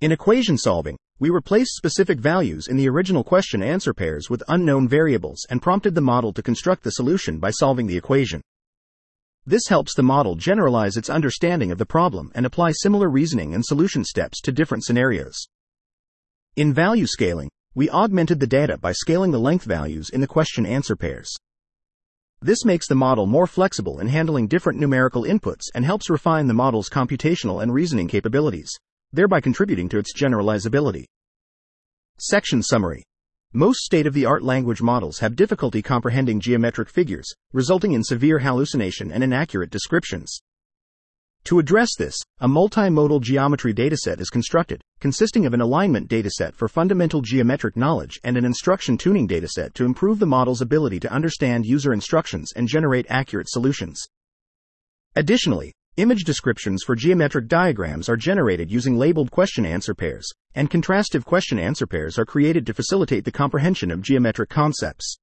In 0.00 0.10
equation 0.10 0.56
solving, 0.56 0.96
we 1.22 1.30
replaced 1.30 1.76
specific 1.76 2.18
values 2.18 2.66
in 2.66 2.76
the 2.76 2.88
original 2.88 3.22
question 3.22 3.62
answer 3.62 3.94
pairs 3.94 4.28
with 4.28 4.42
unknown 4.48 4.88
variables 4.88 5.46
and 5.48 5.62
prompted 5.62 5.94
the 5.94 6.00
model 6.00 6.32
to 6.32 6.42
construct 6.42 6.82
the 6.82 6.90
solution 6.90 7.38
by 7.38 7.48
solving 7.48 7.86
the 7.86 7.96
equation. 7.96 8.40
This 9.46 9.68
helps 9.68 9.94
the 9.94 10.02
model 10.02 10.34
generalize 10.34 10.96
its 10.96 11.08
understanding 11.08 11.70
of 11.70 11.78
the 11.78 11.86
problem 11.86 12.32
and 12.34 12.44
apply 12.44 12.72
similar 12.72 13.08
reasoning 13.08 13.54
and 13.54 13.64
solution 13.64 14.02
steps 14.02 14.40
to 14.40 14.50
different 14.50 14.82
scenarios. 14.82 15.46
In 16.56 16.74
value 16.74 17.06
scaling, 17.06 17.50
we 17.72 17.88
augmented 17.88 18.40
the 18.40 18.48
data 18.48 18.76
by 18.76 18.90
scaling 18.90 19.30
the 19.30 19.38
length 19.38 19.64
values 19.64 20.10
in 20.10 20.20
the 20.20 20.26
question 20.26 20.66
answer 20.66 20.96
pairs. 20.96 21.32
This 22.40 22.64
makes 22.64 22.88
the 22.88 22.96
model 22.96 23.26
more 23.26 23.46
flexible 23.46 24.00
in 24.00 24.08
handling 24.08 24.48
different 24.48 24.80
numerical 24.80 25.22
inputs 25.22 25.66
and 25.72 25.84
helps 25.84 26.10
refine 26.10 26.48
the 26.48 26.52
model's 26.52 26.88
computational 26.88 27.62
and 27.62 27.72
reasoning 27.72 28.08
capabilities 28.08 28.76
thereby 29.12 29.40
contributing 29.40 29.88
to 29.90 29.98
its 29.98 30.14
generalizability. 30.14 31.04
Section 32.18 32.62
Summary 32.62 33.04
Most 33.52 33.80
state 33.80 34.06
of 34.06 34.14
the 34.14 34.26
art 34.26 34.42
language 34.42 34.80
models 34.80 35.18
have 35.18 35.34
difficulty 35.34 35.82
comprehending 35.82 36.40
geometric 36.40 36.88
figures, 36.88 37.26
resulting 37.52 37.92
in 37.92 38.04
severe 38.04 38.38
hallucination 38.38 39.10
and 39.10 39.24
inaccurate 39.24 39.70
descriptions. 39.70 40.38
To 41.44 41.58
address 41.58 41.96
this, 41.98 42.14
a 42.38 42.46
multimodal 42.46 43.20
geometry 43.20 43.74
dataset 43.74 44.20
is 44.20 44.30
constructed, 44.30 44.80
consisting 45.00 45.44
of 45.44 45.54
an 45.54 45.60
alignment 45.60 46.08
dataset 46.08 46.54
for 46.54 46.68
fundamental 46.68 47.20
geometric 47.20 47.76
knowledge 47.76 48.20
and 48.22 48.36
an 48.36 48.44
instruction 48.44 48.96
tuning 48.96 49.26
dataset 49.26 49.74
to 49.74 49.84
improve 49.84 50.20
the 50.20 50.26
model's 50.26 50.60
ability 50.60 51.00
to 51.00 51.12
understand 51.12 51.66
user 51.66 51.92
instructions 51.92 52.52
and 52.54 52.68
generate 52.68 53.06
accurate 53.08 53.48
solutions. 53.50 54.00
Additionally, 55.16 55.72
image 55.96 56.24
descriptions 56.24 56.82
for 56.86 56.96
geometric 56.96 57.48
diagrams 57.48 58.08
are 58.08 58.16
generated 58.16 58.70
using 58.70 58.96
labeled 58.96 59.30
question 59.30 59.66
answer 59.66 59.94
pairs, 59.94 60.26
and 60.54 60.70
contrastive 60.70 61.24
question 61.24 61.58
answer 61.58 61.86
pairs 61.86 62.18
are 62.18 62.24
created 62.24 62.64
to 62.64 62.72
facilitate 62.72 63.24
the 63.24 63.32
comprehension 63.32 63.90
of 63.90 64.00
geometric 64.00 64.48
concepts. 64.48 65.16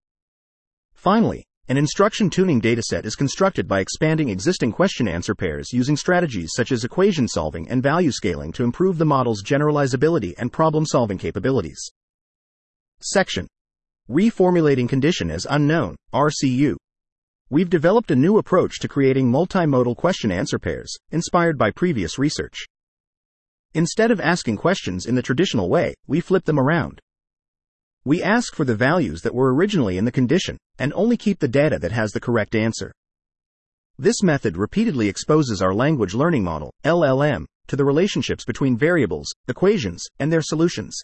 Finally, 0.93 1.43
an 1.69 1.77
instruction 1.77 2.29
tuning 2.29 2.61
dataset 2.61 3.05
is 3.05 3.15
constructed 3.15 3.67
by 3.67 3.79
expanding 3.79 4.29
existing 4.29 4.71
question 4.71 5.07
answer 5.07 5.33
pairs 5.33 5.73
using 5.73 5.97
strategies 5.97 6.51
such 6.55 6.71
as 6.71 6.83
equation 6.83 7.27
solving 7.27 7.67
and 7.69 7.81
value 7.81 8.11
scaling 8.11 8.51
to 8.51 8.63
improve 8.63 8.97
the 8.97 9.05
model's 9.05 9.43
generalizability 9.43 10.33
and 10.37 10.53
problem 10.53 10.85
solving 10.85 11.17
capabilities. 11.17 11.79
Section 13.01 13.47
Reformulating 14.09 14.89
Condition 14.89 15.31
as 15.31 15.47
Unknown, 15.49 15.95
RCU. 16.13 16.75
We've 17.51 17.69
developed 17.69 18.11
a 18.11 18.15
new 18.15 18.37
approach 18.37 18.77
to 18.79 18.87
creating 18.87 19.31
multimodal 19.31 19.97
question 19.97 20.31
answer 20.31 20.59
pairs, 20.59 20.95
inspired 21.09 21.57
by 21.57 21.71
previous 21.71 22.19
research. 22.19 22.65
Instead 23.73 24.11
of 24.11 24.19
asking 24.19 24.57
questions 24.57 25.07
in 25.07 25.15
the 25.15 25.23
traditional 25.23 25.67
way, 25.67 25.95
we 26.05 26.19
flip 26.19 26.45
them 26.45 26.59
around. 26.59 26.99
We 28.05 28.21
ask 28.21 28.53
for 28.53 28.65
the 28.65 28.75
values 28.75 29.23
that 29.23 29.33
were 29.33 29.51
originally 29.51 29.97
in 29.97 30.05
the 30.05 30.11
condition, 30.11 30.59
and 30.77 30.93
only 30.93 31.17
keep 31.17 31.39
the 31.39 31.47
data 31.47 31.79
that 31.79 31.91
has 31.91 32.11
the 32.11 32.19
correct 32.19 32.53
answer. 32.53 32.93
This 33.97 34.21
method 34.21 34.55
repeatedly 34.55 35.09
exposes 35.09 35.59
our 35.59 35.73
language 35.73 36.13
learning 36.13 36.43
model, 36.43 36.71
LLM, 36.85 37.45
to 37.65 37.75
the 37.75 37.83
relationships 37.83 38.45
between 38.45 38.77
variables, 38.77 39.27
equations, 39.47 40.05
and 40.19 40.31
their 40.31 40.43
solutions. 40.43 41.01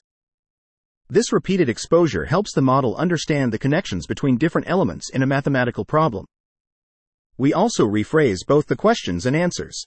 This 1.10 1.34
repeated 1.34 1.70
exposure 1.70 2.26
helps 2.26 2.54
the 2.54 2.62
model 2.62 2.96
understand 2.98 3.52
the 3.52 3.60
connections 3.60 4.06
between 4.06 4.38
different 4.38 4.70
elements 4.70 5.10
in 5.10 5.24
a 5.24 5.28
mathematical 5.28 5.86
problem. 5.86 6.26
We 7.38 7.54
also 7.54 7.86
rephrase 7.86 8.46
both 8.48 8.68
the 8.68 8.76
questions 8.76 9.26
and 9.26 9.36
answers. 9.36 9.84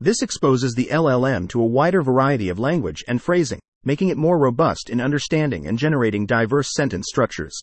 This 0.00 0.22
exposes 0.22 0.74
the 0.74 0.88
LLM 0.90 1.48
to 1.50 1.62
a 1.62 1.66
wider 1.66 2.02
variety 2.02 2.48
of 2.48 2.58
language 2.58 3.02
and 3.08 3.22
phrasing, 3.22 3.60
making 3.84 4.08
it 4.08 4.18
more 4.18 4.38
robust 4.38 4.90
in 4.90 5.00
understanding 5.00 5.66
and 5.66 5.78
generating 5.78 6.26
diverse 6.26 6.74
sentence 6.74 7.06
structures. 7.08 7.58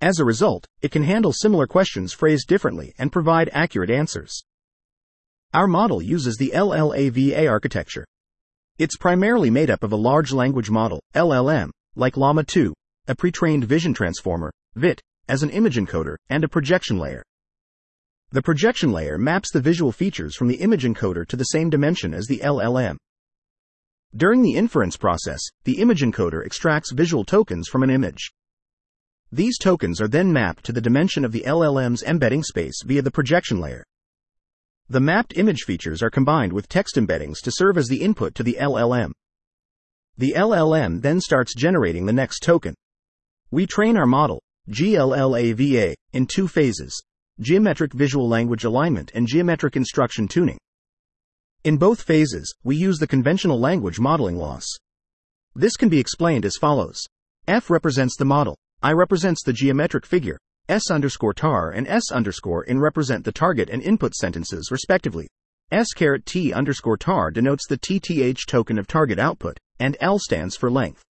As 0.00 0.18
a 0.18 0.24
result, 0.24 0.66
it 0.80 0.90
can 0.90 1.02
handle 1.02 1.32
similar 1.32 1.66
questions 1.66 2.12
phrased 2.12 2.48
differently 2.48 2.94
and 2.98 3.12
provide 3.12 3.50
accurate 3.52 3.90
answers. 3.90 4.42
Our 5.54 5.66
model 5.66 6.02
uses 6.02 6.36
the 6.36 6.52
LLAVA 6.54 7.48
architecture. 7.48 8.04
It's 8.78 8.96
primarily 8.96 9.50
made 9.50 9.70
up 9.70 9.82
of 9.82 9.92
a 9.92 9.96
large 9.96 10.32
language 10.32 10.70
model, 10.70 11.00
LLM, 11.14 11.70
like 11.96 12.16
Llama 12.16 12.44
2, 12.44 12.72
a 13.08 13.14
pre-trained 13.14 13.64
vision 13.64 13.94
transformer, 13.94 14.52
VIT, 14.76 15.00
as 15.28 15.42
an 15.42 15.50
image 15.50 15.76
encoder, 15.76 16.16
and 16.28 16.44
a 16.44 16.48
projection 16.48 16.98
layer. 16.98 17.22
The 18.30 18.42
projection 18.42 18.92
layer 18.92 19.16
maps 19.16 19.50
the 19.50 19.60
visual 19.60 19.90
features 19.90 20.36
from 20.36 20.48
the 20.48 20.60
image 20.60 20.84
encoder 20.84 21.26
to 21.28 21.36
the 21.36 21.44
same 21.44 21.70
dimension 21.70 22.12
as 22.12 22.26
the 22.26 22.40
LLM. 22.40 22.98
During 24.14 24.42
the 24.42 24.54
inference 24.54 24.98
process, 24.98 25.40
the 25.64 25.80
image 25.80 26.02
encoder 26.02 26.44
extracts 26.44 26.92
visual 26.92 27.24
tokens 27.24 27.68
from 27.68 27.82
an 27.82 27.88
image. 27.88 28.30
These 29.32 29.56
tokens 29.56 29.98
are 30.02 30.08
then 30.08 30.30
mapped 30.30 30.64
to 30.64 30.72
the 30.72 30.80
dimension 30.82 31.24
of 31.24 31.32
the 31.32 31.44
LLM's 31.46 32.02
embedding 32.02 32.42
space 32.42 32.82
via 32.84 33.00
the 33.00 33.10
projection 33.10 33.60
layer. 33.60 33.82
The 34.90 35.00
mapped 35.00 35.38
image 35.38 35.62
features 35.62 36.02
are 36.02 36.10
combined 36.10 36.52
with 36.52 36.68
text 36.68 36.96
embeddings 36.96 37.40
to 37.44 37.50
serve 37.50 37.78
as 37.78 37.88
the 37.88 38.02
input 38.02 38.34
to 38.34 38.42
the 38.42 38.58
LLM. 38.60 39.12
The 40.18 40.34
LLM 40.36 41.00
then 41.00 41.22
starts 41.22 41.54
generating 41.54 42.04
the 42.04 42.12
next 42.12 42.40
token. 42.40 42.74
We 43.50 43.66
train 43.66 43.96
our 43.96 44.06
model, 44.06 44.42
GLLAVA, 44.68 45.94
in 46.12 46.26
two 46.26 46.46
phases 46.46 47.02
geometric 47.40 47.92
visual 47.92 48.28
language 48.28 48.64
alignment 48.64 49.10
and 49.14 49.26
geometric 49.26 49.76
instruction 49.76 50.26
tuning. 50.26 50.58
In 51.64 51.76
both 51.76 52.02
phases, 52.02 52.54
we 52.64 52.76
use 52.76 52.98
the 52.98 53.06
conventional 53.06 53.60
language 53.60 54.00
modeling 54.00 54.36
loss. 54.36 54.64
This 55.54 55.76
can 55.76 55.88
be 55.88 55.98
explained 55.98 56.44
as 56.44 56.56
follows. 56.56 57.04
F 57.46 57.70
represents 57.70 58.16
the 58.16 58.24
model, 58.24 58.56
I 58.82 58.92
represents 58.92 59.42
the 59.42 59.52
geometric 59.52 60.06
figure, 60.06 60.38
S 60.68 60.90
underscore 60.90 61.32
tar 61.32 61.70
and 61.70 61.88
S 61.88 62.12
underscore 62.12 62.64
in 62.64 62.78
represent 62.78 63.24
the 63.24 63.32
target 63.32 63.70
and 63.70 63.82
input 63.82 64.14
sentences 64.14 64.70
respectively. 64.70 65.26
S 65.70 65.88
caret 65.94 66.26
T 66.26 66.52
underscore 66.52 66.96
tar 66.96 67.30
denotes 67.30 67.66
the 67.66 67.78
TTH 67.78 68.46
token 68.46 68.78
of 68.78 68.86
target 68.86 69.18
output, 69.18 69.58
and 69.78 69.96
L 70.00 70.18
stands 70.18 70.56
for 70.56 70.70
length. 70.70 71.02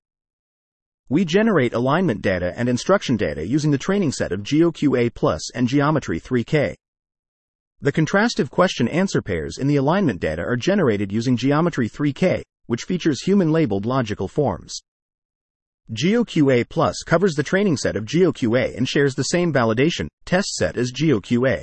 We 1.10 1.24
generate 1.24 1.72
alignment 1.72 2.20
data 2.20 2.52
and 2.54 2.68
instruction 2.68 3.16
data 3.16 3.46
using 3.46 3.70
the 3.70 3.78
training 3.78 4.12
set 4.12 4.30
of 4.30 4.42
GeoQA 4.42 5.14
Plus 5.14 5.50
and 5.54 5.66
Geometry 5.66 6.20
3K. 6.20 6.74
The 7.80 7.92
contrastive 7.92 8.50
question 8.50 8.88
answer 8.88 9.22
pairs 9.22 9.56
in 9.56 9.68
the 9.68 9.76
alignment 9.76 10.20
data 10.20 10.42
are 10.42 10.56
generated 10.56 11.10
using 11.10 11.34
Geometry 11.34 11.88
3K, 11.88 12.42
which 12.66 12.82
features 12.82 13.22
human 13.22 13.50
labeled 13.50 13.86
logical 13.86 14.28
forms. 14.28 14.82
GeoQA 15.92 16.68
Plus 16.68 17.02
covers 17.06 17.34
the 17.34 17.42
training 17.42 17.78
set 17.78 17.96
of 17.96 18.04
GeoQA 18.04 18.76
and 18.76 18.86
shares 18.86 19.14
the 19.14 19.22
same 19.22 19.50
validation 19.50 20.08
test 20.26 20.56
set 20.56 20.76
as 20.76 20.92
GeoQA. 20.92 21.62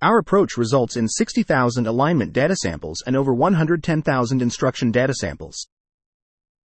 Our 0.00 0.16
approach 0.16 0.56
results 0.56 0.96
in 0.96 1.08
60,000 1.08 1.86
alignment 1.86 2.32
data 2.32 2.56
samples 2.56 3.02
and 3.06 3.16
over 3.16 3.34
110,000 3.34 4.40
instruction 4.40 4.90
data 4.90 5.12
samples. 5.12 5.66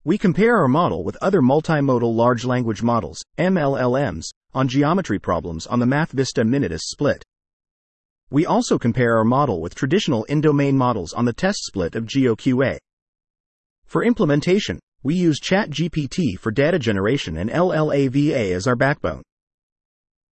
We 0.07 0.19
compare 0.19 0.55
our 0.57 0.67
model 0.67 1.03
with 1.03 1.17
other 1.19 1.41
multimodal 1.41 2.13
large 2.13 2.45
language 2.45 2.83
models, 2.83 3.23
MLLMs, 3.39 4.25
on 4.53 4.67
geometry 4.67 5.17
problems 5.17 5.65
on 5.65 5.79
the 5.79 5.87
MathVista 5.87 6.47
Minitus 6.47 6.81
split. 6.81 7.23
We 8.29 8.45
also 8.45 8.77
compare 8.77 9.17
our 9.17 9.23
model 9.23 9.61
with 9.61 9.73
traditional 9.73 10.23
in-domain 10.25 10.77
models 10.77 11.11
on 11.13 11.25
the 11.25 11.33
test 11.33 11.57
split 11.65 11.95
of 11.95 12.05
GeoQA. 12.05 12.77
For 13.87 14.03
implementation, 14.03 14.79
we 15.01 15.15
use 15.15 15.41
ChatGPT 15.41 16.37
for 16.37 16.51
data 16.51 16.77
generation 16.77 17.37
and 17.37 17.49
LLAVA 17.49 18.51
as 18.51 18.67
our 18.67 18.75
backbone. 18.75 19.23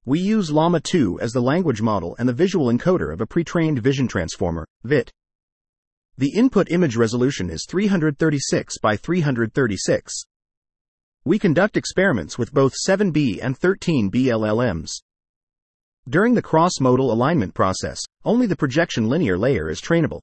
We 0.06 0.20
use 0.20 0.52
Llama 0.52 0.82
2 0.82 1.20
as 1.20 1.32
the 1.32 1.42
language 1.42 1.82
model 1.82 2.16
and 2.20 2.30
the 2.30 2.34
visual 2.34 2.72
encoder 2.72 3.12
of 3.12 3.22
a 3.22 3.26
pre-trained 3.26 3.80
vision 3.80 4.08
transformer, 4.08 4.68
VIT. 4.84 5.10
The 6.16 6.30
input 6.36 6.70
image 6.70 6.96
resolution 6.96 7.50
is 7.50 7.66
336 7.68 8.78
by 8.78 8.96
336. 8.96 10.14
We 11.26 11.40
conduct 11.40 11.76
experiments 11.76 12.38
with 12.38 12.54
both 12.54 12.76
7B 12.88 13.40
and 13.42 13.60
13B 13.60 14.12
LLMs. 14.26 14.92
During 16.08 16.36
the 16.36 16.42
cross-modal 16.44 17.12
alignment 17.12 17.56
process, 17.56 18.00
only 18.24 18.46
the 18.46 18.56
projection 18.56 19.10
linear 19.10 19.40
layer 19.40 19.70
is 19.70 19.82
trainable. 19.82 20.20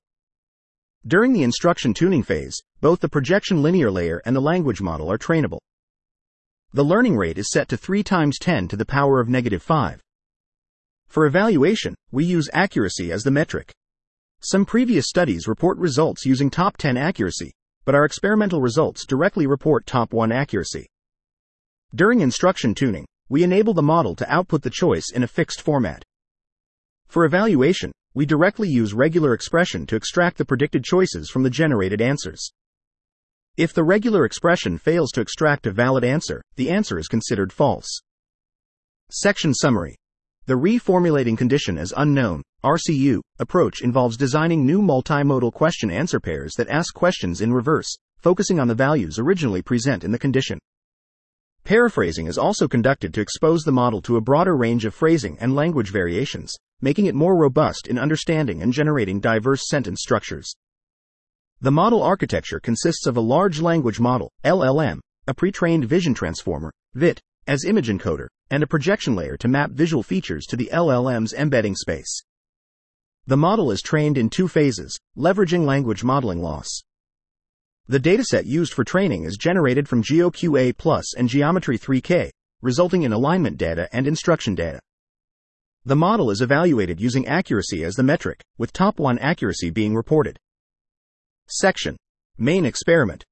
During 1.05 1.33
the 1.33 1.43
instruction 1.43 1.93
tuning 1.93 2.23
phase, 2.23 2.57
both 2.81 3.01
the 3.01 3.09
projection 3.09 3.61
linear 3.61 3.91
layer 3.91 4.23
and 4.25 4.37
the 4.37 4.41
language 4.41 4.81
model 4.81 5.11
are 5.11 5.19
trainable. 5.19 5.59
The 6.73 6.85
learning 6.85 7.17
rate 7.17 7.37
is 7.37 7.51
set 7.51 7.69
to 7.71 7.77
3 7.77 8.05
times 8.05 8.39
10 8.39 8.69
to 8.69 8.77
the 8.77 8.87
power 8.87 9.19
of 9.19 9.29
negative 9.29 9.63
5. 9.63 10.01
For 11.09 11.27
evaluation, 11.27 11.97
we 12.13 12.25
use 12.25 12.49
accuracy 12.53 13.11
as 13.11 13.25
the 13.25 13.33
metric. 13.33 13.73
Some 14.43 14.65
previous 14.65 15.07
studies 15.07 15.47
report 15.47 15.77
results 15.77 16.25
using 16.25 16.49
top 16.49 16.79
10 16.79 16.97
accuracy, 16.97 17.53
but 17.85 17.95
our 17.95 18.07
experimental 18.07 18.63
results 18.63 19.05
directly 19.05 19.47
report 19.47 19.85
top 19.85 20.15
1 20.15 20.33
accuracy. 20.33 20.87
During 21.95 22.23
instruction 22.23 22.75
tuning, 22.75 23.05
we 23.29 23.43
enable 23.43 23.75
the 23.75 23.83
model 23.83 24.17
to 24.17 24.33
output 24.33 24.63
the 24.63 24.71
choice 24.71 25.11
in 25.15 25.23
a 25.23 25.29
fixed 25.29 25.61
format. 25.61 26.03
For 27.09 27.27
evaluation, 27.27 27.93
we 28.15 28.25
directly 28.25 28.71
use 28.71 28.95
regular 28.95 29.35
expression 29.35 29.85
to 29.87 29.97
extract 29.97 30.39
the 30.39 30.47
predicted 30.47 30.85
choices 30.85 31.29
from 31.29 31.43
the 31.43 31.51
generated 31.51 32.01
answers. 32.01 32.51
If 33.59 33.75
the 33.75 33.85
regular 33.85 34.25
expression 34.25 34.79
fails 34.79 35.11
to 35.13 35.21
extract 35.21 35.67
a 35.67 35.71
valid 35.71 36.03
answer, 36.03 36.41
the 36.57 36.71
answer 36.71 36.99
is 36.99 37.09
considered 37.09 37.53
false. 37.53 38.01
Section 39.11 39.53
Summary 39.53 39.97
The 40.50 40.57
reformulating 40.57 41.38
condition 41.38 41.78
as 41.78 41.95
unknown, 41.97 42.42
RCU, 42.64 43.21
approach 43.38 43.83
involves 43.83 44.16
designing 44.16 44.66
new 44.66 44.83
multimodal 44.83 45.52
question 45.52 45.92
answer 45.92 46.19
pairs 46.19 46.54
that 46.57 46.69
ask 46.69 46.92
questions 46.92 47.40
in 47.40 47.52
reverse, 47.52 47.97
focusing 48.19 48.59
on 48.59 48.66
the 48.66 48.75
values 48.75 49.16
originally 49.21 49.62
present 49.62 50.02
in 50.02 50.11
the 50.11 50.19
condition. 50.19 50.59
Paraphrasing 51.62 52.26
is 52.26 52.37
also 52.37 52.66
conducted 52.66 53.14
to 53.14 53.21
expose 53.21 53.62
the 53.62 53.71
model 53.71 54.02
to 54.02 54.16
a 54.16 54.21
broader 54.21 54.57
range 54.57 54.85
of 54.85 54.92
phrasing 54.92 55.38
and 55.38 55.54
language 55.54 55.92
variations, 55.92 56.57
making 56.80 57.07
it 57.07 57.14
more 57.14 57.37
robust 57.37 57.87
in 57.87 57.97
understanding 57.97 58.61
and 58.61 58.73
generating 58.73 59.21
diverse 59.21 59.69
sentence 59.69 60.00
structures. 60.02 60.52
The 61.61 61.71
model 61.71 62.02
architecture 62.02 62.59
consists 62.59 63.07
of 63.07 63.16
a 63.16 63.21
large 63.21 63.61
language 63.61 64.00
model, 64.00 64.33
LLM, 64.45 64.99
a 65.28 65.35
pre-trained 65.35 65.85
vision 65.85 66.12
transformer, 66.12 66.73
VIT, 66.95 67.21
as 67.47 67.64
image 67.64 67.88
encoder, 67.88 68.26
and 68.50 68.62
a 68.62 68.66
projection 68.66 69.14
layer 69.14 69.37
to 69.37 69.49
map 69.49 69.71
visual 69.71 70.02
features 70.02 70.47
to 70.47 70.57
the 70.57 70.71
LLM's 70.73 71.33
embedding 71.33 71.75
space. 71.75 72.23
The 73.26 73.37
model 73.37 73.71
is 73.71 73.80
trained 73.80 74.19
in 74.19 74.28
two 74.28 74.49
phases, 74.49 74.99
leveraging 75.16 75.64
language 75.64 76.02
modeling 76.02 76.42
loss. 76.42 76.83
The 77.87 78.00
dataset 78.00 78.45
used 78.47 78.73
for 78.73 78.85
training 78.85 79.25
is 79.25 79.37
generated 79.37 79.88
from 79.88 80.02
GeoQA 80.02 80.76
Plus 80.76 81.14
and 81.14 81.28
Geometry 81.28 81.78
3K, 81.78 82.30
resulting 82.62 83.02
in 83.02 83.12
alignment 83.12 83.57
data 83.57 83.88
and 83.92 84.07
instruction 84.07 84.54
data. 84.54 84.80
The 85.85 85.97
model 85.97 86.30
is 86.30 86.40
evaluated 86.40 87.00
using 87.00 87.26
accuracy 87.26 87.85
as 87.85 87.95
the 87.95 88.02
metric, 88.02 88.42
with 88.59 88.73
top 88.73 88.99
1 88.99 89.19
accuracy 89.19 89.71
being 89.71 89.95
reported. 89.95 90.38
Section 91.49 91.97
Main 92.37 92.64
Experiment 92.64 93.25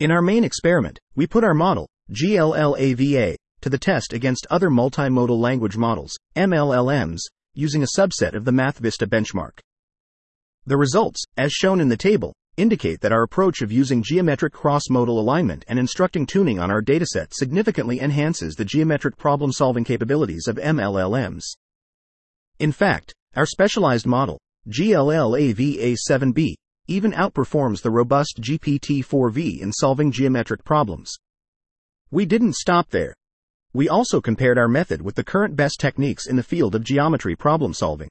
In 0.00 0.10
our 0.10 0.22
main 0.22 0.42
experiment, 0.42 0.98
we 1.14 1.26
put 1.26 1.44
our 1.44 1.54
model, 1.54 1.88
GLLAVA, 2.10 3.36
to 3.62 3.70
the 3.70 3.78
test 3.78 4.12
against 4.12 4.46
other 4.50 4.68
multimodal 4.68 5.38
language 5.38 5.76
models, 5.76 6.16
MLLMs, 6.36 7.20
using 7.54 7.82
a 7.82 7.98
subset 7.98 8.34
of 8.34 8.44
the 8.44 8.50
MathVista 8.50 9.06
benchmark. 9.06 9.58
The 10.66 10.76
results, 10.76 11.24
as 11.36 11.52
shown 11.52 11.80
in 11.80 11.88
the 11.88 11.96
table, 11.96 12.34
indicate 12.56 13.00
that 13.00 13.12
our 13.12 13.22
approach 13.22 13.62
of 13.62 13.72
using 13.72 14.02
geometric 14.02 14.52
cross-modal 14.52 15.18
alignment 15.18 15.64
and 15.68 15.78
instructing 15.78 16.26
tuning 16.26 16.58
on 16.58 16.70
our 16.70 16.82
dataset 16.82 17.32
significantly 17.32 18.00
enhances 18.00 18.54
the 18.54 18.64
geometric 18.64 19.16
problem-solving 19.16 19.84
capabilities 19.84 20.46
of 20.46 20.56
MLLMs. 20.56 21.44
In 22.58 22.72
fact, 22.72 23.14
our 23.34 23.46
specialized 23.46 24.06
model, 24.06 24.38
GLLAVA7B, 24.68 26.54
even 26.88 27.12
outperforms 27.12 27.80
the 27.80 27.90
robust 27.90 28.40
GPT-4V 28.40 29.60
in 29.60 29.72
solving 29.72 30.12
geometric 30.12 30.64
problems. 30.64 31.12
We 32.10 32.26
didn't 32.26 32.54
stop 32.54 32.90
there. 32.90 33.14
We 33.74 33.88
also 33.88 34.20
compared 34.20 34.58
our 34.58 34.68
method 34.68 35.00
with 35.00 35.14
the 35.14 35.24
current 35.24 35.56
best 35.56 35.80
techniques 35.80 36.26
in 36.26 36.36
the 36.36 36.42
field 36.42 36.74
of 36.74 36.84
geometry 36.84 37.34
problem 37.34 37.72
solving. 37.72 38.08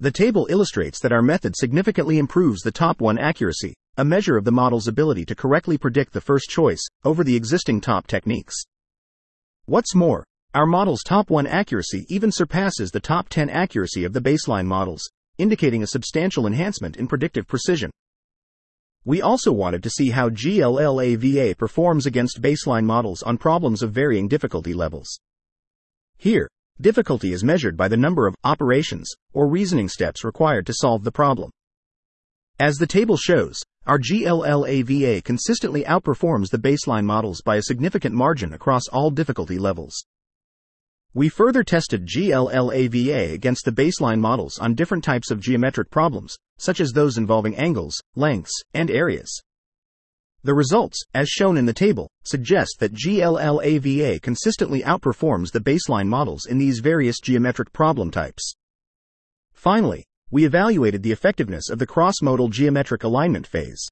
The 0.00 0.10
table 0.10 0.46
illustrates 0.48 0.98
that 1.00 1.12
our 1.12 1.20
method 1.20 1.54
significantly 1.56 2.18
improves 2.18 2.62
the 2.62 2.70
top 2.70 3.00
1 3.00 3.18
accuracy, 3.18 3.74
a 3.98 4.04
measure 4.04 4.36
of 4.36 4.44
the 4.44 4.52
model's 4.52 4.88
ability 4.88 5.24
to 5.26 5.34
correctly 5.34 5.76
predict 5.76 6.12
the 6.12 6.20
first 6.20 6.48
choice, 6.48 6.82
over 7.04 7.22
the 7.22 7.36
existing 7.36 7.80
top 7.80 8.06
techniques. 8.06 8.54
What's 9.66 9.94
more, 9.94 10.24
our 10.54 10.66
model's 10.66 11.02
top 11.02 11.28
1 11.28 11.46
accuracy 11.46 12.06
even 12.08 12.32
surpasses 12.32 12.90
the 12.90 13.00
top 13.00 13.28
10 13.28 13.50
accuracy 13.50 14.04
of 14.04 14.14
the 14.14 14.20
baseline 14.20 14.66
models, 14.66 15.02
indicating 15.36 15.82
a 15.82 15.86
substantial 15.86 16.46
enhancement 16.46 16.96
in 16.96 17.06
predictive 17.06 17.46
precision. 17.46 17.90
We 19.06 19.22
also 19.22 19.52
wanted 19.52 19.82
to 19.84 19.90
see 19.90 20.10
how 20.10 20.28
GLLAVA 20.28 21.56
performs 21.56 22.04
against 22.04 22.42
baseline 22.42 22.84
models 22.84 23.22
on 23.22 23.38
problems 23.38 23.82
of 23.82 23.92
varying 23.92 24.28
difficulty 24.28 24.74
levels. 24.74 25.18
Here, 26.18 26.48
Difficulty 26.78 27.32
is 27.32 27.42
measured 27.42 27.74
by 27.74 27.88
the 27.88 27.96
number 27.96 28.26
of 28.26 28.34
operations 28.44 29.10
or 29.32 29.48
reasoning 29.48 29.88
steps 29.88 30.24
required 30.24 30.66
to 30.66 30.74
solve 30.74 31.04
the 31.04 31.12
problem. 31.12 31.50
As 32.60 32.76
the 32.76 32.86
table 32.86 33.16
shows, 33.16 33.62
our 33.86 33.98
GLLAVA 33.98 35.24
consistently 35.24 35.84
outperforms 35.84 36.50
the 36.50 36.58
baseline 36.58 37.06
models 37.06 37.40
by 37.40 37.56
a 37.56 37.62
significant 37.62 38.14
margin 38.14 38.52
across 38.52 38.88
all 38.88 39.10
difficulty 39.10 39.58
levels. 39.58 40.04
We 41.14 41.30
further 41.30 41.64
tested 41.64 42.06
GLLAVA 42.06 43.32
against 43.32 43.64
the 43.64 43.72
baseline 43.72 44.20
models 44.20 44.58
on 44.58 44.74
different 44.74 45.02
types 45.02 45.30
of 45.30 45.40
geometric 45.40 45.90
problems, 45.90 46.36
such 46.58 46.80
as 46.80 46.92
those 46.92 47.18
involving 47.18 47.56
angles, 47.56 48.00
lengths, 48.14 48.62
and 48.74 48.90
areas. 48.90 49.42
The 50.42 50.54
results, 50.54 51.02
as 51.12 51.28
shown 51.28 51.56
in 51.56 51.66
the 51.66 51.72
table, 51.72 52.08
suggest 52.24 52.76
that 52.78 52.94
GLLAVA 52.94 54.22
consistently 54.22 54.82
outperforms 54.82 55.50
the 55.50 55.60
baseline 55.60 56.06
models 56.06 56.46
in 56.46 56.58
these 56.58 56.78
various 56.78 57.18
geometric 57.20 57.72
problem 57.72 58.10
types. 58.10 58.54
Finally, 59.52 60.04
we 60.30 60.44
evaluated 60.44 61.02
the 61.02 61.12
effectiveness 61.12 61.68
of 61.68 61.78
the 61.78 61.86
cross-modal 61.86 62.48
geometric 62.48 63.02
alignment 63.02 63.46
phase. 63.46 63.88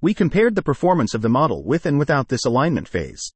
We 0.00 0.12
compared 0.14 0.54
the 0.54 0.62
performance 0.62 1.14
of 1.14 1.22
the 1.22 1.28
model 1.28 1.64
with 1.64 1.86
and 1.86 1.98
without 1.98 2.28
this 2.28 2.44
alignment 2.44 2.88
phase. 2.88 3.32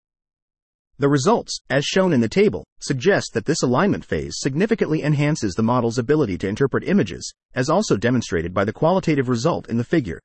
The 1.00 1.09
results, 1.09 1.61
as 1.71 1.85
shown 1.85 2.12
in 2.12 2.21
the 2.21 2.28
table, 2.28 2.64
suggest 2.81 3.33
that 3.33 3.45
this 3.45 3.62
alignment 3.62 4.05
phase 4.05 4.40
significantly 4.40 5.05
enhances 5.05 5.55
the 5.55 5.62
model's 5.62 5.97
ability 5.97 6.37
to 6.38 6.49
interpret 6.49 6.83
images, 6.83 7.33
as 7.55 7.70
also 7.70 7.96
demonstrated 7.96 8.53
by 8.53 8.64
the 8.64 8.72
qualitative 8.72 9.29
result 9.29 9.68
in 9.68 9.77
the 9.77 9.85
figure. 9.85 10.18